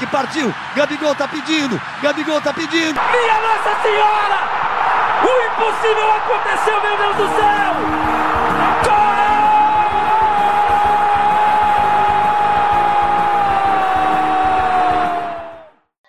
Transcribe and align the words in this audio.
Patrick 0.00 0.06
partiu. 0.06 0.54
Gabigol 0.74 1.14
tá 1.14 1.28
pedindo. 1.28 1.80
Gabigol 2.02 2.40
tá 2.40 2.52
pedindo. 2.54 2.94
Minha 2.94 3.40
Nossa 3.40 3.82
Senhora! 3.82 4.48
O 5.22 5.28
impossível 5.46 6.10
aconteceu, 6.12 6.80
meu 6.82 6.96
Deus 6.96 7.16
do 7.16 7.28
céu! 7.36 7.74
Gol! 8.84 9.10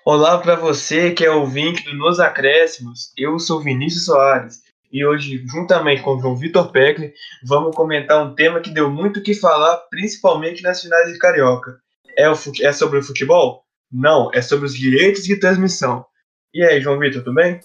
Olá 0.05 0.37
para 0.37 0.55
você 0.55 1.11
que 1.11 1.25
é 1.25 1.31
ouvinte 1.31 1.83
do 1.83 1.93
Nos 1.93 2.19
Acréscimos. 2.19 3.11
Eu 3.17 3.37
sou 3.39 3.61
Vinícius 3.61 4.05
Soares 4.05 4.61
e 4.91 5.05
hoje, 5.05 5.43
juntamente 5.47 6.01
com 6.01 6.15
o 6.15 6.19
João 6.19 6.35
Vitor 6.35 6.71
Peckley, 6.71 7.13
vamos 7.45 7.75
comentar 7.75 8.25
um 8.25 8.35
tema 8.35 8.59
que 8.59 8.69
deu 8.69 8.89
muito 8.89 9.19
o 9.19 9.23
que 9.23 9.33
falar, 9.33 9.77
principalmente 9.89 10.61
nas 10.63 10.81
finais 10.81 11.11
de 11.11 11.17
Carioca. 11.17 11.79
É, 12.17 12.29
o 12.29 12.35
fute... 12.35 12.65
é 12.65 12.73
sobre 12.73 12.99
o 12.99 13.03
futebol? 13.03 13.65
Não, 13.91 14.31
é 14.33 14.41
sobre 14.41 14.65
os 14.65 14.75
direitos 14.75 15.23
de 15.23 15.39
transmissão. 15.39 16.05
E 16.53 16.63
aí, 16.63 16.79
João 16.79 16.99
Vitor, 16.99 17.23
tudo 17.23 17.35
bem? 17.35 17.59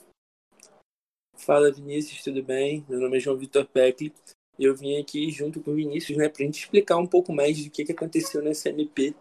Fala 1.37 1.71
Vinícius, 1.71 2.23
tudo 2.25 2.43
bem? 2.43 2.85
Meu 2.89 3.01
nome 3.01 3.19
é 3.19 3.21
João 3.21 3.37
Vitor 3.37 3.65
Peckley 3.67 4.13
e 4.59 4.65
eu 4.65 4.75
vim 4.75 4.99
aqui 4.99 5.31
junto 5.31 5.61
com 5.61 5.71
o 5.71 5.75
Vinícius, 5.75 6.17
né, 6.19 6.29
pra 6.29 6.45
gente 6.45 6.59
explicar 6.59 6.97
um 6.97 7.07
pouco 7.07 7.33
mais 7.33 7.63
do 7.63 7.71
que, 7.71 7.85
que 7.85 7.93
aconteceu 7.93 8.43
nessa 8.43 8.71
MP 8.71 9.15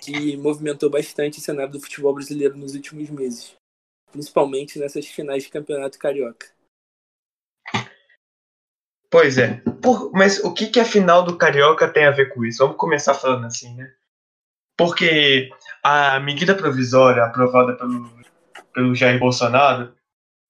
que 0.00 0.36
movimentou 0.36 0.90
bastante 0.90 1.38
o 1.38 1.42
cenário 1.42 1.72
do 1.72 1.80
futebol 1.80 2.14
brasileiro 2.14 2.56
nos 2.56 2.74
últimos 2.74 3.08
meses, 3.10 3.54
principalmente 4.10 4.78
nessas 4.78 5.06
finais 5.06 5.44
de 5.44 5.50
campeonato 5.50 5.98
carioca. 5.98 6.46
Pois 9.10 9.38
é. 9.38 9.60
Por, 9.80 10.10
mas 10.12 10.42
o 10.42 10.52
que, 10.52 10.66
que 10.66 10.80
a 10.80 10.84
final 10.84 11.24
do 11.24 11.38
Carioca 11.38 11.88
tem 11.88 12.04
a 12.04 12.10
ver 12.10 12.34
com 12.34 12.44
isso? 12.44 12.58
Vamos 12.58 12.76
começar 12.76 13.14
falando 13.14 13.46
assim, 13.46 13.72
né? 13.76 13.94
Porque 14.76 15.50
a 15.82 16.18
medida 16.20 16.54
provisória 16.54 17.24
aprovada 17.24 17.76
pelo, 17.76 18.10
pelo 18.72 18.94
Jair 18.94 19.18
Bolsonaro, 19.18 19.94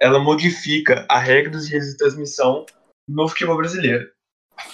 ela 0.01 0.19
modifica 0.19 1.07
a 1.09 1.19
regra 1.19 1.51
dos 1.51 1.67
direitos 1.67 1.91
de 1.91 1.97
transmissão 1.97 2.65
no 3.09 3.29
futebol 3.29 3.57
brasileiro. 3.57 4.09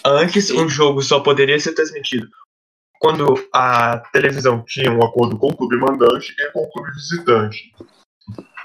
Antes, 0.04 0.50
um 0.50 0.68
jogo 0.68 1.02
só 1.02 1.20
poderia 1.20 1.58
ser 1.58 1.74
transmitido 1.74 2.28
quando 3.00 3.48
a 3.52 3.98
televisão 4.12 4.62
tinha 4.66 4.92
um 4.92 5.02
acordo 5.02 5.36
com 5.38 5.48
o 5.48 5.56
clube 5.56 5.76
mandante 5.78 6.34
e 6.38 6.52
com 6.52 6.60
o 6.60 6.70
clube 6.70 6.92
visitante. 6.92 7.72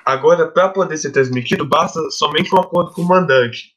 Agora, 0.06 0.52
para 0.52 0.69
poder 0.69 0.97
ser 0.97 1.11
transmitido, 1.11 1.66
basta 1.66 2.00
somente 2.11 2.53
um 2.53 2.59
acordo 2.59 2.91
com 2.91 3.02
o 3.02 3.08
mandante. 3.08 3.73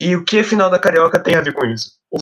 E 0.00 0.16
o 0.16 0.24
que 0.24 0.38
a 0.38 0.44
final 0.44 0.70
da 0.70 0.78
Carioca 0.78 1.22
tem 1.22 1.34
a 1.34 1.42
ver 1.42 1.52
com 1.52 1.66
isso? 1.66 1.98
O 2.10 2.18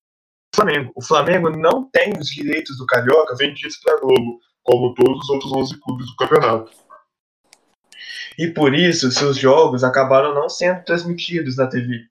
Flamengo. 0.58 0.92
O 0.96 1.04
Flamengo 1.04 1.50
não 1.50 1.88
tem 1.88 2.12
os 2.18 2.26
direitos 2.28 2.76
do 2.76 2.86
Carioca 2.86 3.36
vendidos 3.36 3.76
para 3.78 3.94
a 3.94 4.00
Globo, 4.00 4.40
como 4.64 4.92
todos 4.94 5.22
os 5.22 5.30
outros 5.30 5.52
11 5.52 5.80
clubes 5.80 6.06
do 6.06 6.16
campeonato. 6.16 6.72
E 8.36 8.48
por 8.48 8.74
isso, 8.74 9.10
seus 9.12 9.36
jogos 9.36 9.84
acabaram 9.84 10.34
não 10.34 10.48
sendo 10.48 10.84
transmitidos 10.84 11.56
na 11.56 11.68
TV. 11.68 12.06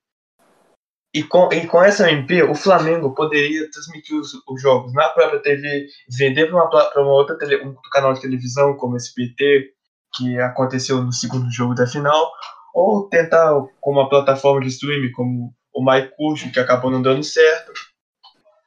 E 1.13 1.23
com, 1.23 1.51
e 1.51 1.65
com 1.67 1.83
essa 1.83 2.09
MP, 2.09 2.43
o 2.43 2.55
Flamengo 2.55 3.13
poderia 3.13 3.69
transmitir 3.69 4.15
os, 4.15 4.33
os 4.47 4.61
jogos 4.61 4.93
na 4.93 5.09
própria 5.09 5.41
TV, 5.41 5.87
vender 6.09 6.47
para 6.47 6.55
uma, 6.55 6.91
uma 6.97 7.13
outra 7.13 7.37
tele, 7.37 7.65
um 7.65 7.75
canal 7.91 8.13
de 8.13 8.21
televisão, 8.21 8.75
como 8.75 8.95
esse 8.95 9.13
PT, 9.13 9.73
que 10.15 10.39
aconteceu 10.39 11.01
no 11.01 11.11
segundo 11.11 11.51
jogo 11.51 11.73
da 11.73 11.87
final, 11.87 12.31
ou 12.73 13.09
tentar 13.09 13.53
com 13.81 13.91
uma 13.91 14.09
plataforma 14.09 14.61
de 14.61 14.67
streaming 14.67 15.11
como 15.11 15.53
o 15.73 15.83
MyCurso, 15.83 16.51
que 16.51 16.59
acabou 16.59 16.91
não 16.91 17.01
dando 17.01 17.23
certo. 17.23 17.71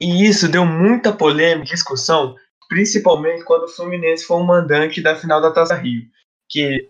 E 0.01 0.27
isso 0.27 0.49
deu 0.49 0.65
muita 0.65 1.13
polêmica 1.13 1.69
e 1.69 1.75
discussão, 1.75 2.35
principalmente 2.69 3.45
quando 3.45 3.65
o 3.65 3.69
Fluminense 3.69 4.25
foi 4.25 4.39
o 4.39 4.47
mandante 4.47 5.03
da 5.03 5.15
final 5.15 5.41
da 5.41 5.53
Taça 5.53 5.75
Rio, 5.75 6.03
que, 6.49 6.89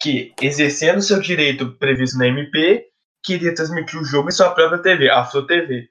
que 0.00 0.32
exercendo 0.40 1.02
seu 1.02 1.20
direito 1.20 1.72
previsto 1.72 2.16
na 2.16 2.28
MP, 2.28 2.88
queria 3.22 3.54
transmitir 3.54 4.00
o 4.00 4.04
jogo 4.04 4.28
em 4.28 4.32
sua 4.32 4.50
própria 4.50 4.80
TV, 4.80 5.10
a 5.10 5.24
Flu 5.24 5.46
TV. 5.46 5.88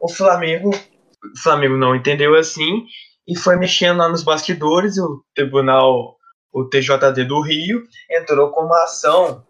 O 0.00 0.08
Flamengo, 0.08 0.70
o 0.70 1.42
Flamengo 1.42 1.76
não 1.76 1.94
entendeu 1.94 2.34
assim 2.34 2.86
e 3.26 3.36
foi 3.36 3.56
mexendo 3.56 3.98
lá 3.98 4.08
nos 4.08 4.22
bastidores. 4.22 4.96
O 4.96 5.22
tribunal, 5.34 6.16
o 6.52 6.64
TJD 6.64 7.24
do 7.24 7.40
Rio, 7.40 7.82
entrou 8.10 8.50
com 8.52 8.62
uma 8.62 8.84
ação, 8.84 9.44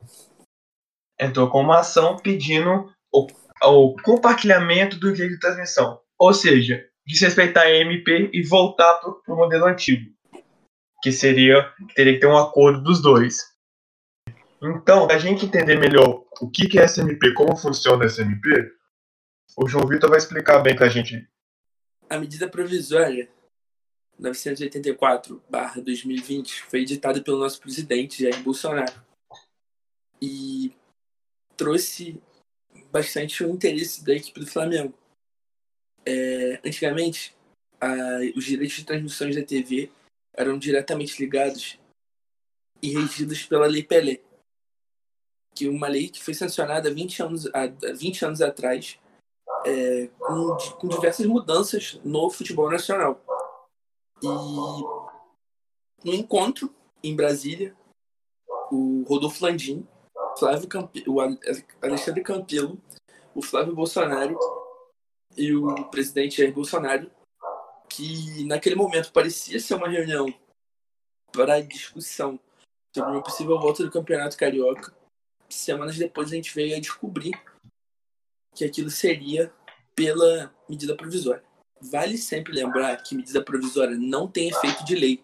entrou 1.21 1.49
com 1.49 1.61
uma 1.61 1.81
ação 1.81 2.17
pedindo 2.17 2.91
o, 3.13 3.27
o 3.65 3.97
compartilhamento 4.03 4.99
do 4.99 5.13
direito 5.13 5.35
de 5.35 5.41
transmissão, 5.41 6.01
ou 6.19 6.33
seja, 6.33 6.89
desrespeitar 7.07 7.65
a 7.65 7.71
MP 7.71 8.31
e 8.33 8.43
voltar 8.43 8.99
para 8.99 9.35
o 9.35 9.37
modelo 9.37 9.67
antigo, 9.67 10.11
que 11.03 11.13
seria 11.13 11.73
que 11.89 11.95
teria 11.95 12.15
que 12.15 12.21
ter 12.21 12.27
um 12.27 12.37
acordo 12.37 12.83
dos 12.83 13.01
dois. 13.01 13.55
Então, 14.61 15.09
a 15.11 15.19
gente 15.19 15.47
entender 15.47 15.79
melhor 15.79 16.25
o 16.41 16.51
que 16.51 16.79
é 16.79 16.85
SMP, 16.85 17.33
como 17.35 17.57
funciona 17.57 18.05
a 18.05 18.09
SMP, 18.09 18.49
o 19.57 19.69
João 19.69 19.87
Vitor 19.87 20.11
vai 20.11 20.19
explicar 20.19 20.59
bem 20.61 20.75
pra 20.75 20.89
gente. 20.89 21.29
A 22.09 22.19
medida 22.19 22.49
provisória 22.49 23.29
984-2020 24.21 26.63
foi 26.69 26.81
editada 26.81 27.23
pelo 27.23 27.39
nosso 27.39 27.61
presidente, 27.61 28.23
Jair 28.23 28.43
Bolsonaro, 28.43 29.01
e 30.21 30.73
trouxe 31.57 32.21
bastante 32.91 33.45
o 33.45 33.51
interesse 33.51 34.05
da 34.05 34.15
equipe 34.15 34.41
do 34.41 34.47
Flamengo. 34.47 34.93
É, 36.07 36.61
antigamente, 36.65 37.37
a, 37.81 37.89
os 38.37 38.45
direitos 38.45 38.77
de 38.77 38.85
transmissões 38.85 39.35
da 39.35 39.43
TV 39.43 39.91
eram 40.35 40.59
diretamente 40.59 41.21
ligados 41.21 41.79
e 42.83 42.93
regidos 42.93 43.43
pela 43.45 43.67
Lei 43.67 43.83
Pelé, 43.83 44.21
que 45.55 45.69
uma 45.69 45.89
lei 45.89 46.09
que 46.09 46.23
foi 46.23 46.35
sancionada 46.35 46.93
20 46.93 47.23
anos, 47.23 47.47
há 47.47 47.67
20 47.67 48.25
anos 48.25 48.43
atrás, 48.43 48.99
é, 49.65 50.09
com, 50.19 50.57
com, 50.79 50.89
diversas 50.89 51.27
mudanças 51.27 51.99
no 52.05 52.31
futebol 52.31 52.71
nacional. 52.71 53.21
E 54.23 54.27
no 54.27 56.15
encontro 56.15 56.73
em 57.03 57.17
Brasília, 57.17 57.75
o 58.71 59.05
Rodolfo 59.09 59.45
Landim, 59.45 59.87
Flávio 60.39 60.69
Campe, 60.69 61.05
o 61.09 61.21
Alexandre 61.83 62.23
Campelo, 62.23 62.79
o 63.35 63.43
Flávio 63.43 63.75
Bolsonaro 63.75 64.39
e 65.37 65.55
o 65.55 65.85
presidente 65.87 66.39
Jair 66.39 66.53
Bolsonaro, 66.53 67.11
que 67.89 68.45
naquele 68.45 68.75
momento 68.75 69.13
parecia 69.13 69.61
ser 69.61 69.75
uma 69.75 69.89
reunião 69.89 70.33
para 71.33 71.61
discussão 71.61 72.39
sobre 72.95 73.11
uma 73.13 73.23
possível 73.23 73.59
volta 73.59 73.85
do 73.85 73.91
Campeonato 73.91 74.37
Carioca, 74.37 74.95
semanas 75.49 75.97
depois 75.97 76.33
a 76.33 76.35
gente 76.35 76.55
veio 76.55 76.77
a 76.77 76.81
descobrir 76.81 77.33
que 78.55 78.65
aquilo 78.65 78.91
seria 78.91 79.53
pela 79.95 80.55
medida 80.69 80.97
provisória. 80.97 81.45
Vale 81.81 82.17
sempre 82.17 82.55
lembrar 82.55 82.97
que 83.03 83.15
medida 83.15 83.43
provisória 83.43 83.97
não 83.97 84.27
tem 84.27 84.49
efeito 84.49 84.85
de 84.85 84.95
lei. 84.95 85.23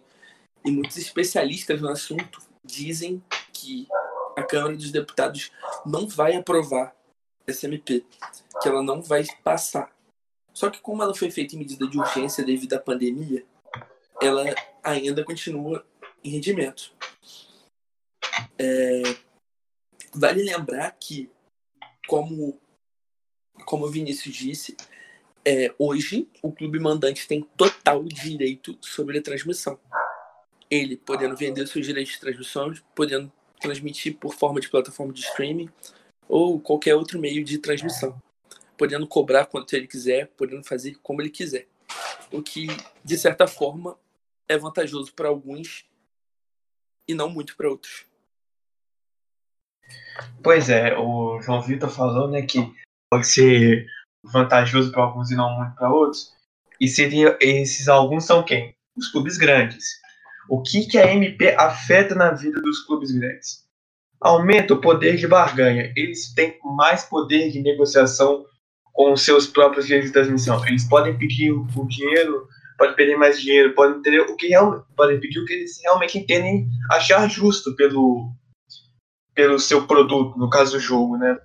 E 0.64 0.70
muitos 0.70 0.96
especialistas 0.96 1.80
no 1.80 1.88
assunto 1.88 2.40
dizem 2.62 3.22
que 3.52 3.88
a 4.36 4.42
Câmara 4.42 4.76
dos 4.76 4.90
Deputados 4.90 5.50
não 5.84 6.06
vai 6.06 6.36
aprovar 6.36 6.94
essa 7.46 7.66
MP, 7.66 8.04
que 8.60 8.68
ela 8.68 8.82
não 8.82 9.02
vai 9.02 9.24
passar. 9.42 9.90
Só 10.52 10.70
que 10.70 10.80
como 10.80 11.02
ela 11.02 11.14
foi 11.14 11.30
feita 11.30 11.54
em 11.54 11.58
medida 11.58 11.86
de 11.86 11.98
urgência 11.98 12.44
devido 12.44 12.74
à 12.74 12.78
pandemia, 12.78 13.44
ela 14.20 14.44
ainda 14.82 15.24
continua 15.24 15.84
em 16.22 16.30
rendimento. 16.30 16.92
É, 18.58 19.02
Vale 20.14 20.42
lembrar 20.42 20.94
que, 21.00 21.30
como, 22.06 22.60
como 23.64 23.86
o 23.86 23.90
Vinícius 23.90 24.34
disse, 24.34 24.76
é, 25.42 25.74
hoje 25.78 26.28
o 26.42 26.52
clube 26.52 26.78
mandante 26.78 27.26
tem 27.26 27.42
total 27.56 28.04
direito 28.04 28.76
sobre 28.82 29.18
a 29.18 29.22
transmissão. 29.22 29.78
Ele 30.70 30.98
podendo 30.98 31.34
vender 31.34 31.66
seus 31.66 31.86
direitos 31.86 32.12
de 32.12 32.20
transmissão, 32.20 32.74
podendo 32.94 33.32
transmitir 33.58 34.18
por 34.18 34.34
forma 34.34 34.60
de 34.60 34.68
plataforma 34.68 35.14
de 35.14 35.20
streaming 35.20 35.70
ou 36.28 36.60
qualquer 36.60 36.94
outro 36.94 37.18
meio 37.18 37.42
de 37.42 37.56
transmissão, 37.56 38.20
podendo 38.82 39.06
cobrar 39.06 39.46
quanto 39.46 39.76
ele 39.76 39.86
quiser, 39.86 40.26
podendo 40.36 40.64
fazer 40.64 40.96
como 41.04 41.22
ele 41.22 41.30
quiser. 41.30 41.68
O 42.32 42.42
que, 42.42 42.66
de 43.04 43.16
certa 43.16 43.46
forma, 43.46 43.96
é 44.48 44.58
vantajoso 44.58 45.14
para 45.14 45.28
alguns 45.28 45.86
e 47.06 47.14
não 47.14 47.28
muito 47.28 47.56
para 47.56 47.70
outros. 47.70 48.04
Pois 50.42 50.68
é, 50.68 50.98
o 50.98 51.40
João 51.40 51.62
Vitor 51.62 51.90
falou 51.90 52.28
né, 52.28 52.42
que 52.42 52.58
pode 53.08 53.28
ser 53.28 53.86
vantajoso 54.20 54.90
para 54.90 55.04
alguns 55.04 55.30
e 55.30 55.36
não 55.36 55.56
muito 55.56 55.76
para 55.76 55.88
outros. 55.88 56.32
E 56.80 56.88
seria 56.88 57.38
esses 57.40 57.86
alguns 57.86 58.24
são 58.24 58.42
quem? 58.42 58.74
Os 58.96 59.06
clubes 59.12 59.36
grandes. 59.36 59.90
O 60.48 60.60
que, 60.60 60.86
que 60.86 60.98
a 60.98 61.06
MP 61.14 61.54
afeta 61.56 62.16
na 62.16 62.32
vida 62.32 62.60
dos 62.60 62.80
clubes 62.80 63.12
grandes? 63.12 63.64
Aumenta 64.20 64.74
o 64.74 64.80
poder 64.80 65.16
de 65.16 65.28
barganha. 65.28 65.92
Eles 65.94 66.34
têm 66.34 66.58
mais 66.64 67.04
poder 67.04 67.52
de 67.52 67.62
negociação 67.62 68.44
com 68.92 69.16
seus 69.16 69.46
próprios 69.46 69.86
direitos 69.86 70.10
de 70.10 70.14
transmissão. 70.14 70.64
Eles 70.66 70.88
podem 70.88 71.16
pedir 71.16 71.50
o 71.50 71.86
dinheiro 71.88 72.46
pode 72.82 72.96
pedir 72.96 73.16
mais 73.16 73.40
dinheiro, 73.40 73.74
pode 73.74 74.02
ter 74.02 74.20
o 74.20 74.36
que 74.36 74.48
realmente, 74.48 74.84
pode 74.96 75.16
pedir 75.18 75.38
o 75.38 75.44
que 75.44 75.52
eles 75.52 75.80
realmente 75.84 76.18
entendem 76.18 76.68
achar 76.90 77.28
justo 77.30 77.76
pelo, 77.76 78.32
pelo 79.34 79.58
seu 79.60 79.86
produto, 79.86 80.36
no 80.36 80.50
caso 80.50 80.72
do 80.72 80.80
jogo, 80.80 81.16
né? 81.16 81.38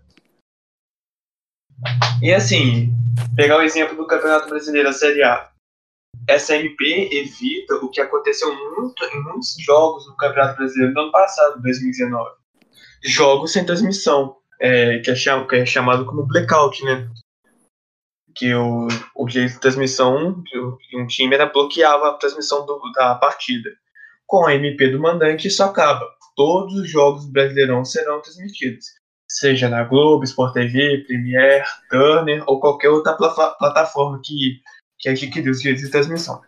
E 2.24 2.34
assim, 2.34 2.92
pegar 3.36 3.58
o 3.58 3.62
exemplo 3.62 3.96
do 3.96 4.08
Campeonato 4.08 4.50
Brasileiro, 4.50 4.90
a 4.90 4.94
Série 4.94 5.22
A. 5.22 5.52
Essa 6.28 6.56
MP 6.56 7.10
evita 7.12 7.76
o 7.76 7.90
que 7.92 8.02
aconteceu 8.02 8.54
muito 8.76 9.06
em 9.06 9.22
muitos 9.22 9.56
jogos 9.60 10.08
no 10.08 10.18
Campeonato 10.18 10.58
Brasileiro 10.58 10.94
do 10.96 11.02
ano 11.02 11.12
passado, 11.12 11.62
2019. 11.62 12.32
Jogos 13.06 13.54
sem 13.54 13.64
transmissão, 13.64 14.38
é, 14.60 14.98
que, 15.00 15.12
é 15.12 15.16
chamado, 15.16 15.48
que 15.48 15.56
é 15.56 15.66
chamado 15.68 16.04
como 16.06 16.26
blackout, 16.26 16.84
né? 16.84 17.08
Que 18.38 18.54
o, 18.54 18.88
o 19.16 19.30
jeito 19.30 19.54
de 19.54 19.60
transmissão 19.60 20.42
de 20.44 20.98
um 20.98 21.07
time 21.07 21.34
era 21.34 21.48
bloqueava 21.48 22.10
a 22.10 22.13
transmissão 22.13 22.66
do, 22.66 22.80
da 22.94 23.16
partida. 23.16 23.69
Com 24.25 24.45
a 24.45 24.54
MP 24.54 24.89
do 24.89 25.00
mandante, 25.00 25.48
isso 25.48 25.63
acaba. 25.63 26.06
Todos 26.36 26.75
os 26.75 26.89
jogos 26.89 27.25
do 27.25 27.31
Brasileirão 27.31 27.84
serão 27.84 28.22
transmitidos 28.22 28.86
seja 29.30 29.68
na 29.68 29.84
Globo, 29.84 30.24
Sport 30.24 30.54
TV, 30.54 31.04
Premiere, 31.06 31.66
Turner 31.89 32.44
ou 32.48 32.60
qualquer 32.60 32.89
outra 32.89 33.13
plataforma 33.13 34.22
que, 34.24 34.62
que 34.98 35.10
adquiriu 35.10 35.51
os 35.51 35.60
direitos 35.60 35.83
de 35.83 35.92
transmissão. 35.92 36.42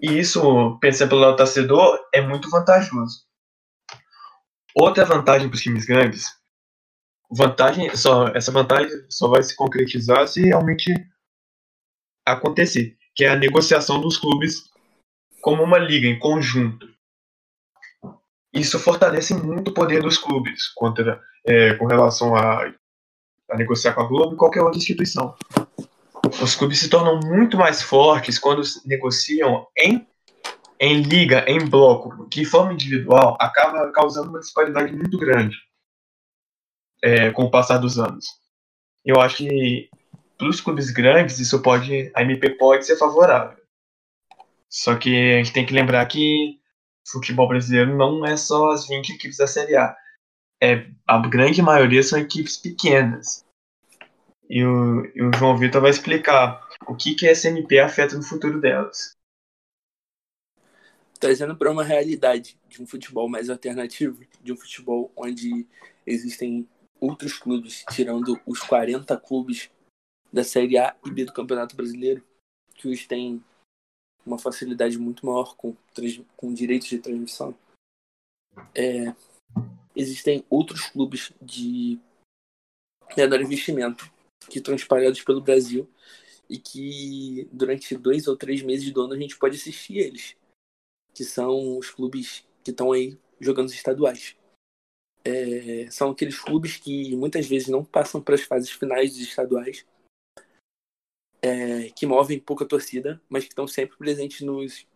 E 0.00 0.18
isso, 0.18 0.78
pensando 0.80 1.10
pelo 1.10 1.20
lado 1.20 1.36
torcedor, 1.36 1.98
é 2.14 2.20
muito 2.20 2.48
vantajoso. 2.48 3.24
Outra 4.74 5.04
vantagem 5.04 5.48
para 5.48 5.56
os 5.56 5.62
times 5.62 5.84
grandes, 5.84 6.24
vantagem 7.30 7.94
só, 7.94 8.28
essa 8.28 8.50
vantagem 8.50 8.90
só 9.08 9.28
vai 9.28 9.42
se 9.42 9.54
concretizar 9.54 10.26
se 10.26 10.42
realmente 10.42 10.92
acontecer, 12.26 12.96
que 13.14 13.24
é 13.24 13.28
a 13.28 13.36
negociação 13.36 14.00
dos 14.00 14.18
clubes 14.18 14.68
como 15.40 15.62
uma 15.62 15.78
liga 15.78 16.06
em 16.06 16.18
conjunto. 16.18 16.88
Isso 18.52 18.78
fortalece 18.78 19.32
muito 19.34 19.70
o 19.70 19.74
poder 19.74 20.02
dos 20.02 20.18
clubes 20.18 20.68
contra, 20.74 21.22
é, 21.46 21.74
com 21.74 21.86
relação 21.86 22.34
a, 22.34 22.64
a 23.50 23.56
negociar 23.56 23.94
com 23.94 24.02
a 24.02 24.08
Globo 24.08 24.34
e 24.34 24.38
qualquer 24.38 24.62
outra 24.62 24.78
instituição. 24.78 25.34
Os 26.42 26.54
clubes 26.54 26.80
se 26.80 26.90
tornam 26.90 27.20
muito 27.20 27.56
mais 27.56 27.80
fortes 27.80 28.38
quando 28.38 28.62
negociam 28.84 29.66
em, 29.78 30.06
em 30.80 31.02
liga, 31.02 31.44
em 31.48 31.64
bloco, 31.64 32.28
que 32.28 32.44
forma 32.44 32.72
individual 32.72 33.36
acaba 33.40 33.90
causando 33.92 34.30
uma 34.30 34.40
disparidade 34.40 34.92
muito 34.92 35.16
grande 35.16 35.56
é, 37.02 37.30
com 37.30 37.44
o 37.44 37.50
passar 37.50 37.78
dos 37.78 37.98
anos. 37.98 38.26
Eu 39.04 39.20
acho 39.20 39.38
que 39.38 39.88
para 40.36 40.48
os 40.48 40.60
clubes 40.60 40.90
grandes 40.90 41.38
isso 41.38 41.60
pode, 41.62 42.10
a 42.14 42.22
MP 42.22 42.50
pode 42.50 42.86
ser 42.86 42.96
favorável. 42.96 43.58
Só 44.68 44.96
que 44.96 45.34
a 45.34 45.36
gente 45.38 45.52
tem 45.52 45.66
que 45.66 45.74
lembrar 45.74 46.06
que 46.06 46.58
futebol 47.10 47.48
brasileiro 47.48 47.96
não 47.96 48.24
é 48.24 48.36
só 48.36 48.70
as 48.70 48.86
20 48.86 49.10
equipes 49.10 49.36
da 49.36 49.46
Série 49.46 49.76
A. 49.76 49.96
É, 50.62 50.86
a 51.06 51.18
grande 51.26 51.60
maioria 51.60 52.02
são 52.02 52.18
equipes 52.18 52.56
pequenas. 52.56 53.44
E 54.48 54.64
o, 54.64 55.04
e 55.14 55.22
o 55.22 55.30
João 55.36 55.56
Vitor 55.56 55.80
vai 55.80 55.90
explicar 55.90 56.66
o 56.86 56.94
que, 56.94 57.14
que 57.14 57.28
a 57.28 57.32
SMP 57.32 57.78
afeta 57.78 58.16
no 58.16 58.22
futuro 58.22 58.60
delas. 58.60 59.16
Trazendo 61.18 61.56
para 61.56 61.70
uma 61.70 61.84
realidade 61.84 62.58
de 62.68 62.82
um 62.82 62.86
futebol 62.86 63.28
mais 63.28 63.50
alternativo, 63.50 64.24
de 64.42 64.52
um 64.52 64.56
futebol 64.56 65.12
onde 65.16 65.66
existem 66.06 66.66
outros 67.00 67.38
clubes, 67.38 67.84
tirando 67.90 68.40
os 68.46 68.60
40 68.60 69.16
clubes 69.18 69.70
da 70.32 70.44
Série 70.44 70.78
A 70.78 70.96
e 71.04 71.10
B 71.10 71.24
do 71.24 71.32
Campeonato 71.32 71.76
Brasileiro, 71.76 72.24
que 72.74 72.88
os 72.88 73.06
têm 73.06 73.42
uma 74.24 74.38
facilidade 74.38 74.98
muito 74.98 75.26
maior 75.26 75.56
com, 75.56 75.76
com 76.36 76.54
direitos 76.54 76.88
de 76.88 76.98
transmissão. 76.98 77.56
É, 78.74 79.14
existem 79.94 80.44
outros 80.48 80.88
clubes 80.88 81.32
de 81.40 81.98
menor 83.16 83.40
investimento 83.40 84.10
que 84.48 84.58
estão 84.58 84.74
espalhados 84.74 85.22
pelo 85.22 85.40
Brasil 85.40 85.88
e 86.48 86.58
que 86.58 87.48
durante 87.52 87.96
dois 87.96 88.26
ou 88.26 88.36
três 88.36 88.62
meses 88.62 88.90
do 88.92 89.02
ano 89.02 89.14
a 89.14 89.18
gente 89.18 89.38
pode 89.38 89.56
assistir 89.56 89.98
eles, 89.98 90.36
que 91.14 91.24
são 91.24 91.78
os 91.78 91.90
clubes 91.90 92.44
que 92.64 92.70
estão 92.70 92.92
aí 92.92 93.18
jogando 93.40 93.68
os 93.68 93.74
estaduais. 93.74 94.36
É, 95.24 95.90
são 95.90 96.10
aqueles 96.10 96.38
clubes 96.38 96.76
que 96.76 97.14
muitas 97.14 97.46
vezes 97.46 97.68
não 97.68 97.84
passam 97.84 98.22
para 98.22 98.34
as 98.34 98.42
fases 98.42 98.70
finais 98.70 99.12
dos 99.12 99.20
estaduais, 99.20 99.86
é, 101.42 101.90
que 101.90 102.06
movem 102.06 102.38
pouca 102.38 102.66
torcida, 102.66 103.20
mas 103.28 103.44
que 103.44 103.50
estão 103.50 103.66
sempre 103.66 103.96
presentes 103.96 104.40
nos, 104.42 104.86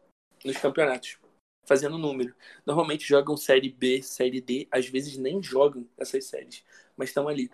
nos 0.44 0.56
campeonatos, 0.56 1.19
fazendo 1.67 1.99
número. 1.99 2.35
Normalmente 2.67 3.06
jogam 3.06 3.37
Série 3.37 3.71
B, 3.71 4.03
Série 4.03 4.41
D, 4.41 4.69
às 4.71 4.88
vezes 4.88 5.17
nem 5.17 5.43
jogam 5.43 5.87
essas 5.97 6.25
séries, 6.25 6.65
mas 6.97 7.11
estão 7.11 7.29
ali. 7.29 7.50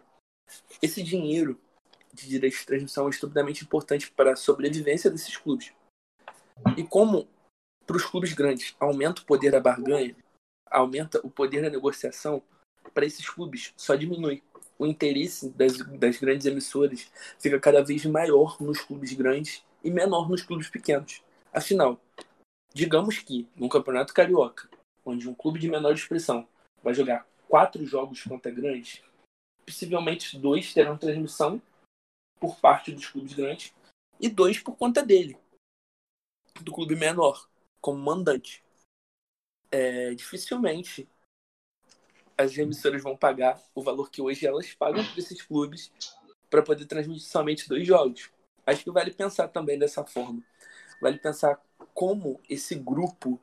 Esse 0.83 1.03
dinheiro 1.03 1.61
de 2.13 2.29
direitos 2.29 2.61
de 2.61 2.67
transmissão 2.67 3.07
é 3.07 3.11
estupidamente 3.11 3.65
importante 3.65 4.11
para 4.11 4.33
a 4.33 4.37
sobrevivência 4.37 5.11
desses 5.11 5.37
clubes. 5.37 5.73
E 6.77 6.85
como 6.85 7.29
para 7.87 7.97
os 7.97 8.05
clubes 8.05 8.33
grandes 8.33 8.75
aumenta 8.79 9.23
o 9.23 9.25
poder 9.25 9.51
da 9.51 9.61
barganha, 9.61 10.17
aumenta 10.67 11.21
o 11.25 11.31
poder 11.31 11.63
da 11.63 11.71
negociação, 11.71 12.43
para 12.93 13.07
esses 13.07 13.29
clubes 13.29 13.73
só 13.77 13.95
diminui 13.95 14.43
o 14.79 14.87
interesse 14.87 15.51
das, 15.51 15.77
das 15.99 16.19
grandes 16.19 16.47
emissoras 16.47 17.11
fica 17.39 17.61
cada 17.61 17.85
vez 17.85 18.05
maior 18.07 18.61
nos 18.61 18.81
clubes 18.81 19.13
grandes 19.13 19.63
e 19.85 19.91
menor 19.91 20.29
nos 20.29 20.43
clubes 20.43 20.69
pequenos. 20.69 21.23
Afinal, 21.53 22.01
digamos 22.73 23.19
que 23.19 23.49
num 23.55 23.69
campeonato 23.69 24.15
carioca, 24.15 24.69
onde 25.05 25.29
um 25.29 25.35
clube 25.35 25.59
de 25.59 25.69
menor 25.69 25.93
expressão 25.93 26.49
vai 26.83 26.95
jogar 26.95 27.27
quatro 27.49 27.85
jogos 27.85 28.23
contra 28.23 28.51
grandes, 28.51 29.03
possivelmente 29.67 30.39
dois 30.39 30.73
terão 30.73 30.97
transmissão 30.97 31.61
por 32.39 32.57
parte 32.57 32.93
dos 32.93 33.07
clubes 33.07 33.35
grandes 33.35 33.75
e 34.19 34.29
dois 34.29 34.59
por 34.59 34.77
conta 34.77 35.05
dele, 35.05 35.37
do 36.63 36.73
clube 36.73 36.97
menor, 36.97 37.49
como 37.81 37.99
mandante. 37.99 38.65
É, 39.71 40.15
dificilmente 40.15 41.09
as 42.41 42.57
emissoras 42.57 43.03
vão 43.03 43.17
pagar 43.17 43.63
o 43.75 43.83
valor 43.83 44.11
que 44.11 44.23
hoje 44.23 44.47
elas 44.47 44.73
pagam 44.73 45.05
para 45.05 45.19
esses 45.19 45.43
clubes 45.43 45.93
para 46.49 46.63
poder 46.63 46.87
transmitir 46.87 47.29
somente 47.29 47.69
dois 47.69 47.87
jogos. 47.87 48.31
Acho 48.67 48.85
que 48.85 48.91
vale 48.91 49.13
pensar 49.13 49.49
também 49.49 49.79
dessa 49.79 50.05
forma. 50.05 50.43
Vale 51.01 51.19
pensar 51.19 51.61
como 51.95 52.41
esse 52.49 52.75
grupo, 52.75 53.41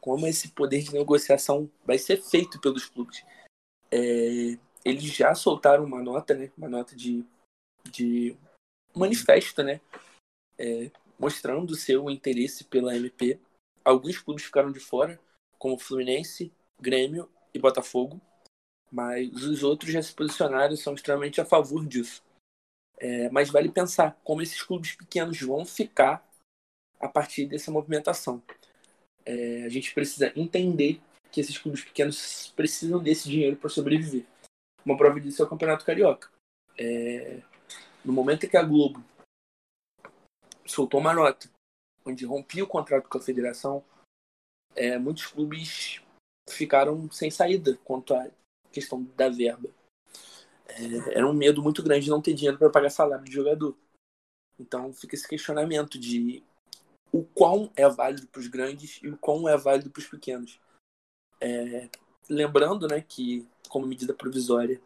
como 0.00 0.26
esse 0.26 0.48
poder 0.48 0.82
de 0.82 0.92
negociação 0.92 1.70
vai 1.84 1.98
ser 1.98 2.22
feito 2.22 2.60
pelos 2.60 2.86
clubes. 2.86 3.24
É, 3.90 4.58
eles 4.84 5.04
já 5.04 5.34
soltaram 5.34 5.84
uma 5.84 6.02
nota, 6.02 6.34
né? 6.34 6.50
Uma 6.56 6.68
nota 6.68 6.94
de, 6.94 7.24
de 7.90 8.36
manifesto, 8.94 9.62
né? 9.62 9.80
É, 10.58 10.90
mostrando 11.18 11.74
seu 11.74 12.08
interesse 12.10 12.64
pela 12.64 12.96
MP. 12.96 13.40
Alguns 13.84 14.18
clubes 14.18 14.44
ficaram 14.44 14.72
de 14.72 14.80
fora, 14.80 15.18
como 15.58 15.78
Fluminense, 15.78 16.52
Grêmio 16.80 17.28
e 17.54 17.58
Botafogo 17.58 18.20
mas 18.90 19.32
os 19.42 19.62
outros 19.62 19.92
já 19.92 20.02
se 20.02 20.12
posicionaram 20.12 20.74
e 20.74 20.76
são 20.76 20.94
extremamente 20.94 21.40
a 21.40 21.44
favor 21.44 21.86
disso. 21.86 22.22
É, 22.98 23.28
mas 23.30 23.50
vale 23.50 23.68
pensar 23.70 24.18
como 24.24 24.40
esses 24.42 24.62
clubes 24.62 24.94
pequenos 24.94 25.40
vão 25.40 25.64
ficar 25.66 26.26
a 26.98 27.08
partir 27.08 27.46
dessa 27.46 27.70
movimentação. 27.70 28.42
É, 29.24 29.64
a 29.64 29.68
gente 29.68 29.92
precisa 29.92 30.32
entender 30.36 31.00
que 31.30 31.40
esses 31.40 31.58
clubes 31.58 31.84
pequenos 31.84 32.52
precisam 32.56 33.02
desse 33.02 33.28
dinheiro 33.28 33.56
para 33.56 33.68
sobreviver. 33.68 34.24
Uma 34.84 34.96
prova 34.96 35.20
disso 35.20 35.42
é 35.42 35.44
o 35.44 35.48
Campeonato 35.48 35.84
Carioca. 35.84 36.30
É, 36.78 37.42
no 38.04 38.12
momento 38.12 38.46
em 38.46 38.48
que 38.48 38.56
a 38.56 38.62
Globo 38.62 39.04
soltou 40.64 41.00
uma 41.00 41.12
nota 41.12 41.50
onde 42.04 42.24
rompia 42.24 42.62
o 42.62 42.68
contrato 42.68 43.08
com 43.08 43.18
a 43.18 43.20
federação, 43.22 43.84
é, 44.74 44.96
muitos 44.96 45.26
clubes 45.26 46.00
ficaram 46.48 47.10
sem 47.10 47.30
saída 47.30 47.76
quanto 47.84 48.14
a 48.14 48.30
questão 48.76 49.02
da 49.16 49.28
verba. 49.30 49.70
É, 50.68 51.18
era 51.18 51.26
um 51.26 51.32
medo 51.32 51.62
muito 51.62 51.82
grande 51.82 52.04
de 52.04 52.10
não 52.10 52.20
ter 52.20 52.34
dinheiro 52.34 52.58
para 52.58 52.70
pagar 52.70 52.90
salário 52.90 53.24
de 53.24 53.32
jogador. 53.32 53.76
Então 54.58 54.92
fica 54.92 55.14
esse 55.14 55.26
questionamento 55.26 55.98
de 55.98 56.42
o 57.10 57.24
quão 57.24 57.70
é 57.74 57.88
válido 57.88 58.26
para 58.26 58.40
os 58.40 58.46
grandes 58.46 59.00
e 59.02 59.08
o 59.08 59.16
quão 59.16 59.48
é 59.48 59.56
válido 59.56 59.90
para 59.90 60.00
os 60.00 60.06
pequenos. 60.06 60.60
É, 61.40 61.88
lembrando 62.28 62.86
né, 62.86 63.00
que, 63.00 63.46
como 63.68 63.86
medida 63.86 64.12
provisória, 64.12 64.80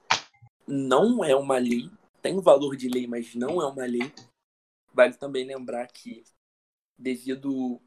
não 0.66 1.24
é 1.24 1.34
uma 1.34 1.58
lei, 1.58 1.90
tem 2.22 2.40
valor 2.40 2.76
de 2.76 2.88
lei, 2.88 3.06
mas 3.06 3.34
não 3.34 3.60
é 3.60 3.66
uma 3.66 3.84
lei. 3.84 4.12
Vale 4.92 5.14
também 5.14 5.44
lembrar 5.44 5.86
que, 5.88 6.22
devido 6.98 7.80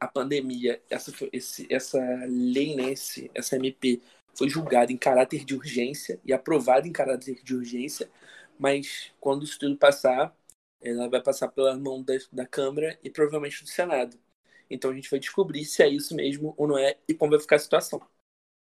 à 0.00 0.08
pandemia, 0.08 0.82
essa, 0.90 1.12
esse, 1.32 1.66
essa 1.72 1.98
lei, 2.26 2.74
né, 2.76 2.90
esse, 2.90 3.30
essa 3.34 3.56
MP, 3.56 4.02
foi 4.36 4.48
julgado 4.48 4.92
em 4.92 4.96
caráter 4.96 5.44
de 5.44 5.54
urgência 5.54 6.20
e 6.24 6.32
aprovado 6.32 6.86
em 6.88 6.92
caráter 6.92 7.42
de 7.42 7.54
urgência, 7.54 8.10
mas 8.58 9.12
quando 9.20 9.44
isso 9.44 9.58
tudo 9.58 9.76
passar, 9.76 10.34
Ela 10.80 11.08
vai 11.08 11.22
passar 11.22 11.48
pela 11.48 11.76
mão 11.78 12.02
da, 12.02 12.14
da 12.32 12.46
Câmara 12.46 12.98
e 13.04 13.10
provavelmente 13.10 13.62
do 13.64 13.68
Senado. 13.68 14.18
Então 14.70 14.90
a 14.90 14.94
gente 14.94 15.10
vai 15.10 15.20
descobrir 15.20 15.64
se 15.64 15.82
é 15.82 15.88
isso 15.88 16.14
mesmo 16.14 16.54
ou 16.56 16.68
não 16.68 16.78
é 16.78 16.96
e 17.08 17.14
como 17.14 17.32
vai 17.32 17.40
ficar 17.40 17.56
a 17.56 17.58
situação. 17.60 18.00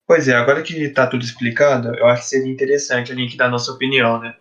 Pois 0.06 0.28
é, 0.28 0.34
agora 0.34 0.62
que 0.62 0.90
tá 0.90 1.06
tudo 1.06 1.24
explicado, 1.24 1.94
eu 1.96 2.06
acho 2.06 2.22
que 2.22 2.28
seria 2.28 2.52
interessante 2.52 3.10
a 3.12 3.14
gente 3.14 3.36
dar 3.36 3.46
a 3.46 3.50
nossa 3.50 3.72
opinião, 3.72 4.20
né? 4.20 4.36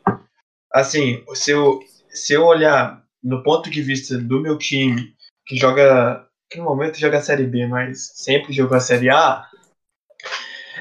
Assim, 0.72 1.24
se 1.36 1.51
eu, 1.51 1.80
se 2.10 2.34
eu 2.34 2.44
olhar 2.46 3.06
no 3.24 3.44
ponto 3.44 3.70
de 3.70 3.82
vista 3.82 4.18
do 4.18 4.42
meu 4.42 4.58
time, 4.58 5.15
que 5.48 5.56
joga, 5.58 6.27
que 6.50 6.58
no 6.58 6.65
momento 6.65 7.00
joga 7.00 7.18
a 7.20 7.22
Série 7.22 7.46
B, 7.46 7.68
mas 7.68 8.12
sempre 8.15 8.53
jogou 8.53 8.77
a 8.77 8.82
Série 8.82 9.10
A, 9.10 9.48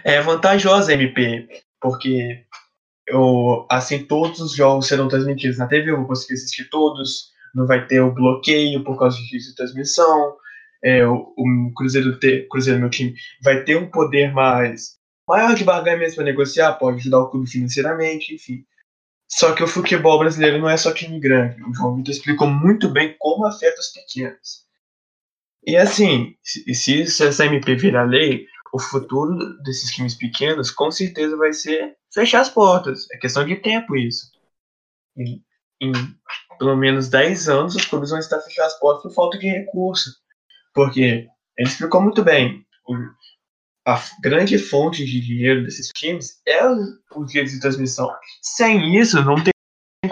é 0.05 0.21
vantajosa 0.21 0.93
a 0.93 0.95
MP, 0.95 1.49
porque 1.81 2.45
eu, 3.07 3.67
assim 3.71 4.05
todos 4.05 4.41
os 4.41 4.55
jogos 4.55 4.87
serão 4.87 5.09
transmitidos 5.09 5.59
na 5.59 5.67
TV, 5.67 5.91
eu 5.91 5.99
vou 5.99 6.07
conseguir 6.07 6.35
assistir 6.35 6.69
todos, 6.71 7.31
não 7.55 7.67
vai 7.67 7.87
ter 7.87 8.01
o 8.01 8.15
bloqueio 8.15 8.83
por 8.85 8.99
causa 8.99 9.17
de 9.19 9.55
transmissão, 9.55 10.37
é, 10.83 11.07
o, 11.07 11.33
o, 11.37 11.73
Cruzeiro, 11.77 12.19
ter, 12.19 12.49
Cruzeiro, 12.49 12.81
meu 12.81 12.91
time, 12.91 13.15
vai 13.43 13.63
ter 13.63 13.77
um 13.77 13.91
poder 13.91 14.33
mais 14.33 14.97
maior 15.29 15.55
de 15.55 15.65
barganha 15.65 15.97
mesmo 15.97 16.17
para 16.17 16.25
negociar, 16.25 16.73
pode 16.75 16.99
ajudar 16.99 17.21
o 17.21 17.31
clube 17.31 17.49
financeiramente, 17.49 18.35
enfim. 18.35 18.65
Só 19.29 19.55
que 19.55 19.63
o 19.63 19.69
futebol 19.69 20.19
brasileiro 20.19 20.59
não 20.59 20.69
é 20.69 20.77
só 20.77 20.93
time 20.93 21.19
grande. 21.19 21.63
O 21.63 21.73
João 21.73 21.97
Vitor 21.97 22.13
explicou 22.13 22.49
muito 22.49 22.91
bem 22.91 23.17
como 23.19 23.47
afeta 23.47 23.81
os 23.81 23.89
pequenos. 23.89 24.67
E 25.65 25.77
assim, 25.77 26.35
se, 26.43 27.07
se 27.07 27.27
essa 27.27 27.47
MP 27.47 27.77
virar 27.77 28.05
lei, 28.05 28.47
o 28.73 28.79
futuro 28.79 29.37
desses 29.63 29.91
times 29.93 30.15
pequenos 30.15 30.71
com 30.71 30.91
certeza 30.91 31.37
vai 31.37 31.53
ser 31.53 31.97
fechar 32.13 32.41
as 32.41 32.49
portas. 32.49 33.07
É 33.13 33.19
questão 33.19 33.45
de 33.45 33.57
tempo 33.57 33.95
isso. 33.95 34.33
Em, 35.17 35.45
em 35.81 35.93
pelo 36.59 36.77
menos 36.77 37.09
10 37.09 37.49
anos, 37.49 37.77
os 37.77 37.85
clubes 37.85 38.11
vão 38.11 38.19
estar 38.19 38.41
fechando 38.41 38.67
as 38.67 38.79
portas 38.79 39.03
por 39.03 39.15
falta 39.15 39.39
de 39.39 39.47
recurso. 39.47 40.11
Porque 40.73 41.29
ele 41.59 41.69
explicou 41.69 42.01
muito 42.01 42.25
bem. 42.25 42.65
a 43.87 44.03
grande 44.23 44.59
fonte 44.59 45.05
de 45.05 45.21
dinheiro 45.21 45.65
desses 45.65 45.89
times 45.89 46.41
é 46.47 46.67
os 46.67 47.27
direitos 47.27 47.53
de 47.53 47.61
transmissão. 47.61 48.11
Sem 48.41 48.99
isso, 48.99 49.23
não 49.23 49.35
tem 49.35 49.53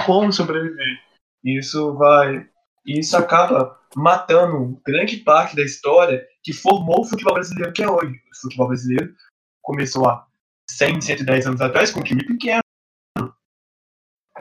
como 0.04 0.30
sobreviver. 0.32 1.00
Isso 1.42 1.94
vai. 1.94 2.46
Isso 2.84 3.16
acaba 3.16 3.78
matando 3.94 4.80
grande 4.86 5.18
parte 5.18 5.56
da 5.56 5.62
história 5.62 6.26
que 6.42 6.52
formou 6.52 7.00
o 7.00 7.04
futebol 7.04 7.34
brasileiro 7.34 7.72
que 7.72 7.82
é 7.82 7.90
hoje. 7.90 8.14
O 8.14 8.40
futebol 8.40 8.68
brasileiro 8.68 9.14
começou 9.62 10.08
há 10.08 10.26
100, 10.70 11.00
110 11.00 11.46
anos 11.46 11.60
atrás 11.60 11.90
com 11.90 12.00
um 12.00 12.04
time 12.04 12.24
pequeno, 12.24 12.62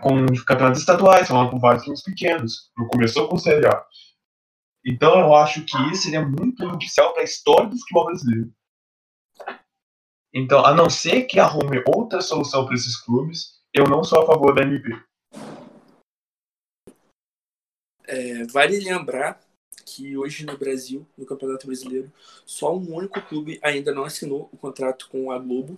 com 0.02 0.26
campeonatos 0.46 0.80
estaduais, 0.80 1.28
falando 1.28 1.52
com 1.52 1.60
vários 1.60 1.84
times 1.84 2.04
pequenos. 2.04 2.72
Não 2.78 2.88
começou 2.88 3.28
com 3.28 3.36
o 3.36 3.40
Série 3.40 3.68
A. 3.68 3.86
Então 4.86 5.20
eu 5.20 5.36
acho 5.36 5.66
que 5.66 5.78
isso 5.92 6.04
seria 6.04 6.26
muito 6.26 6.56
prejudicial 6.56 7.12
para 7.14 7.22
a 7.22 7.26
história 7.26 7.68
do 7.68 7.78
futebol 7.78 8.06
brasileiro. 8.06 8.54
Então, 10.34 10.64
a 10.64 10.74
não 10.74 10.90
ser 10.90 11.24
que 11.24 11.40
arrume 11.40 11.84
outra 11.88 12.22
solução 12.22 12.66
para 12.66 12.76
esses 12.76 12.96
clubes, 12.98 13.60
eu 13.74 13.86
não 13.86 14.04
sou 14.04 14.22
a 14.22 14.26
favor 14.28 14.54
da 14.54 14.62
MP. 14.62 14.90
É, 18.12 18.44
vale 18.46 18.80
lembrar 18.80 19.40
que 19.86 20.18
hoje 20.18 20.44
no 20.44 20.58
Brasil, 20.58 21.08
no 21.16 21.28
Campeonato 21.28 21.68
Brasileiro, 21.68 22.12
só 22.44 22.76
um 22.76 22.96
único 22.96 23.22
clube 23.22 23.60
ainda 23.62 23.94
não 23.94 24.04
assinou 24.04 24.50
o 24.52 24.58
contrato 24.58 25.08
com 25.10 25.32
a 25.32 25.38
Globo, 25.38 25.78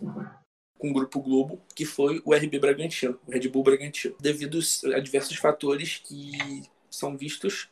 com 0.77 0.89
o 0.89 0.93
Grupo 0.93 1.19
Globo, 1.21 1.61
que 1.75 1.83
foi 1.83 2.21
o 2.23 2.33
RB 2.33 2.57
Bragantino, 2.57 3.19
o 3.27 3.31
Red 3.31 3.49
Bull 3.49 3.63
Bragantino, 3.63 4.15
devido 4.17 4.59
a 4.95 4.99
diversos 4.99 5.35
fatores 5.35 5.97
que 5.97 6.63
são 6.89 7.17
vistos 7.17 7.69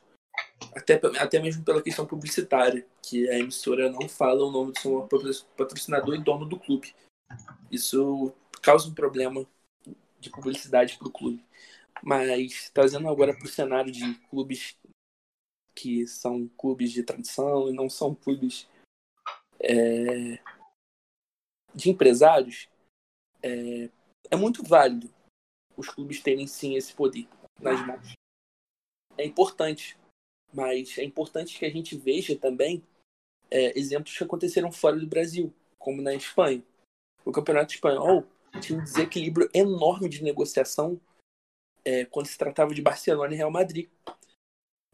até, 0.75 0.99
até 1.17 1.39
mesmo 1.39 1.63
pela 1.63 1.81
questão 1.81 2.05
publicitária, 2.05 2.85
que 3.01 3.29
a 3.29 3.39
emissora 3.39 3.89
não 3.89 4.09
fala 4.09 4.45
o 4.45 4.51
nome 4.51 4.73
do 4.73 4.79
seu 4.79 5.47
patrocinador 5.55 6.15
e 6.15 6.23
dono 6.23 6.45
do 6.45 6.59
clube. 6.59 6.93
Isso 7.71 8.33
causa 8.61 8.89
um 8.89 8.93
problema 8.93 9.45
de 10.19 10.29
publicidade 10.29 10.97
para 10.97 11.07
o 11.07 11.11
clube. 11.11 11.41
Mas 12.03 12.69
trazendo 12.73 13.07
agora 13.07 13.35
para 13.35 13.45
o 13.45 13.49
cenário 13.49 13.91
de 13.91 14.15
clubes 14.29 14.77
que 15.75 16.05
são 16.07 16.47
clubes 16.49 16.91
de 16.91 17.03
tradição 17.03 17.69
e 17.69 17.73
não 17.73 17.89
são 17.89 18.13
clubes 18.13 18.67
é, 19.59 20.41
de 21.73 21.89
empresários, 21.89 22.67
é, 23.41 23.89
é 24.29 24.35
muito 24.35 24.63
válido 24.63 25.09
os 25.77 25.89
clubes 25.89 26.21
terem 26.21 26.47
sim 26.47 26.75
esse 26.75 26.93
poder 26.93 27.27
nas 27.61 27.85
mãos. 27.85 28.13
É 29.17 29.25
importante 29.25 29.97
mas 30.53 30.97
é 30.97 31.03
importante 31.03 31.57
que 31.57 31.65
a 31.65 31.69
gente 31.69 31.95
veja 31.97 32.35
também 32.35 32.83
é, 33.51 33.77
exemplos 33.77 34.17
que 34.17 34.23
aconteceram 34.23 34.71
fora 34.71 34.97
do 34.97 35.07
Brasil, 35.07 35.53
como 35.77 36.01
na 36.01 36.13
Espanha. 36.13 36.63
O 37.23 37.31
Campeonato 37.31 37.73
Espanhol 37.73 38.25
tinha 38.61 38.79
um 38.79 38.83
desequilíbrio 38.83 39.49
enorme 39.53 40.09
de 40.09 40.23
negociação 40.23 40.99
é, 41.89 42.05
quando 42.05 42.27
se 42.27 42.37
tratava 42.37 42.75
de 42.75 42.83
Barcelona 42.83 43.33
e 43.33 43.37
Real 43.37 43.49
Madrid. 43.49 43.89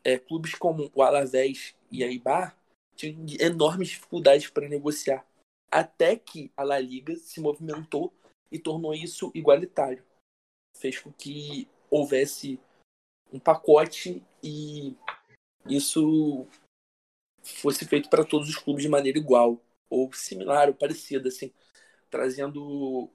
É, 0.02 0.18
clubes 0.18 0.56
como 0.56 0.90
o 0.94 1.02
Alavés 1.02 1.76
e 1.92 2.04
a 2.04 2.08
Ibar 2.08 2.58
tinham 2.96 3.26
enormes 3.38 3.90
dificuldades 3.90 4.50
para 4.50 4.70
negociar, 4.70 5.28
até 5.70 6.16
que 6.16 6.52
a 6.56 6.64
La 6.64 6.80
Liga 6.80 7.16
se 7.18 7.42
movimentou 7.42 8.14
e 8.50 8.58
tornou 8.58 8.94
isso 8.94 9.30
igualitário. 9.36 10.06
Fez 10.78 10.98
com 11.00 11.12
que 11.12 11.68
houvesse 11.90 12.60
um 13.34 13.40
pacote 13.40 14.24
e 14.42 14.96
isso 15.68 16.48
fosse 17.44 17.86
feito 17.86 18.10
para 18.10 18.24
todos 18.24 18.48
os 18.48 18.56
clubes 18.56 18.84
de 18.84 18.90
maneira 18.90 19.18
igual, 19.18 19.60
ou 19.90 20.14
similar, 20.14 20.70
ou 20.70 20.76
parecida, 20.76 21.28
assim, 21.28 21.52
trazendo 22.10 23.10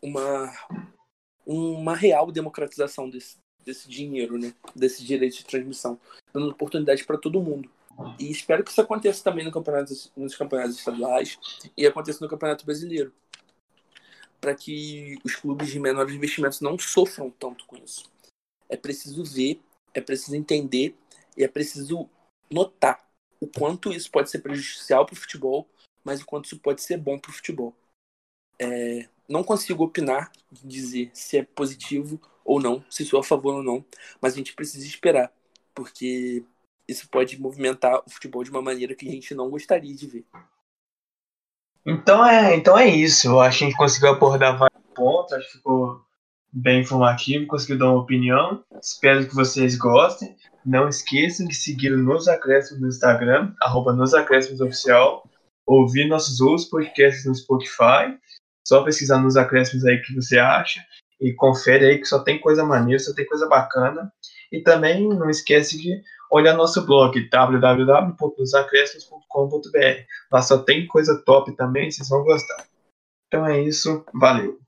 uma, 0.00 0.52
uma 1.46 1.94
real 1.94 2.30
democratização 2.30 3.08
desse, 3.08 3.36
desse 3.64 3.88
dinheiro, 3.88 4.38
né? 4.38 4.54
desse 4.74 5.04
direito 5.04 5.36
de 5.36 5.44
transmissão, 5.44 5.98
dando 6.32 6.50
oportunidade 6.50 7.04
para 7.04 7.18
todo 7.18 7.42
mundo. 7.42 7.70
E 8.18 8.30
espero 8.30 8.64
que 8.64 8.70
isso 8.70 8.80
aconteça 8.80 9.22
também 9.22 9.44
no 9.44 9.52
campeonato, 9.52 9.92
nos 10.16 10.34
campeonatos 10.34 10.76
estaduais 10.76 11.38
e 11.76 11.86
aconteça 11.86 12.24
no 12.24 12.30
Campeonato 12.30 12.66
Brasileiro. 12.66 13.12
Para 14.40 14.54
que 14.54 15.16
os 15.24 15.36
clubes 15.36 15.68
de 15.68 15.78
menores 15.78 16.14
investimentos 16.14 16.60
não 16.60 16.78
sofram 16.78 17.30
tanto 17.30 17.64
com 17.66 17.76
isso. 17.76 18.10
É 18.68 18.76
preciso 18.76 19.24
ver, 19.24 19.60
é 19.94 20.00
preciso 20.00 20.36
entender 20.36 20.96
e 21.36 21.44
é 21.44 21.48
preciso 21.48 22.08
notar 22.50 23.08
o 23.40 23.46
quanto 23.46 23.92
isso 23.92 24.10
pode 24.10 24.30
ser 24.30 24.40
prejudicial 24.40 25.06
para 25.06 25.14
o 25.14 25.16
futebol, 25.16 25.68
mas 26.02 26.20
o 26.20 26.26
quanto 26.26 26.46
isso 26.46 26.58
pode 26.58 26.82
ser 26.82 26.98
bom 26.98 27.18
para 27.18 27.30
o 27.30 27.34
futebol. 27.34 27.74
É, 28.58 29.08
não 29.28 29.42
consigo 29.42 29.84
opinar, 29.84 30.30
dizer 30.50 31.10
se 31.14 31.38
é 31.38 31.42
positivo 31.42 32.20
ou 32.44 32.60
não, 32.60 32.84
se 32.90 33.04
sou 33.04 33.20
a 33.20 33.24
favor 33.24 33.54
ou 33.54 33.62
não, 33.62 33.84
mas 34.20 34.34
a 34.34 34.36
gente 34.36 34.54
precisa 34.54 34.86
esperar, 34.86 35.32
porque 35.74 36.44
isso 36.86 37.08
pode 37.08 37.40
movimentar 37.40 38.02
o 38.06 38.10
futebol 38.10 38.44
de 38.44 38.50
uma 38.50 38.62
maneira 38.62 38.94
que 38.94 39.08
a 39.08 39.10
gente 39.10 39.34
não 39.34 39.50
gostaria 39.50 39.94
de 39.94 40.06
ver. 40.06 40.24
Então 41.86 42.24
é, 42.24 42.56
então 42.56 42.78
é 42.78 42.86
isso. 42.86 43.28
Eu 43.28 43.40
acho 43.40 43.58
que 43.58 43.64
a 43.64 43.68
gente 43.68 43.76
conseguiu 43.76 44.10
abordar 44.10 44.58
vários 44.58 44.82
pontos, 44.94 45.32
acho 45.32 45.46
que 45.46 45.56
ficou 45.58 46.00
bem 46.52 46.80
informativo, 46.80 47.46
conseguiu 47.46 47.78
dar 47.78 47.90
uma 47.90 48.02
opinião. 48.02 48.64
Espero 48.80 49.26
que 49.26 49.34
vocês 49.34 49.76
gostem. 49.76 50.36
Não 50.64 50.88
esqueçam 50.88 51.46
de 51.46 51.54
seguir 51.54 51.92
o 51.92 51.98
Nos 51.98 52.26
Acréscimos 52.26 52.80
no 52.80 52.88
Instagram, 52.88 53.54
arroba 53.60 53.92
Nos 53.92 54.14
Acréscimos 54.14 54.60
Oficial. 54.60 55.28
Ouvir 55.66 56.06
nossos 56.08 56.40
outros 56.40 56.66
podcasts 56.66 57.26
no 57.26 57.34
Spotify. 57.34 58.18
Só 58.66 58.82
pesquisar 58.82 59.18
nos 59.18 59.36
acréscimos 59.36 59.84
aí 59.84 60.00
que 60.00 60.14
você 60.14 60.38
acha. 60.38 60.80
E 61.20 61.32
confere 61.32 61.86
aí 61.86 61.98
que 61.98 62.06
só 62.06 62.20
tem 62.20 62.40
coisa 62.40 62.64
maneira, 62.64 62.98
só 62.98 63.14
tem 63.14 63.26
coisa 63.26 63.46
bacana. 63.48 64.12
E 64.50 64.60
também 64.60 65.08
não 65.08 65.30
esquece 65.30 65.78
de 65.78 66.02
olhar 66.30 66.56
nosso 66.56 66.84
blog 66.84 67.28
www.nosacréscimos.com.br. 67.28 70.04
Lá 70.32 70.42
só 70.42 70.58
tem 70.58 70.86
coisa 70.86 71.22
top 71.24 71.54
também, 71.56 71.90
vocês 71.90 72.08
vão 72.08 72.24
gostar. 72.24 72.66
Então 73.28 73.46
é 73.46 73.60
isso, 73.60 74.04
valeu! 74.12 74.63